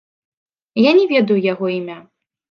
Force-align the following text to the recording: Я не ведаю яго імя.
Я 0.89 0.93
не 0.99 1.03
ведаю 1.11 1.37
яго 1.51 1.65
імя. 1.75 1.99